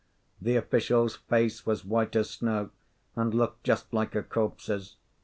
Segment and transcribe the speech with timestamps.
[0.41, 2.71] The official's face was white as snow,
[3.15, 4.95] and looked just like a corpse's.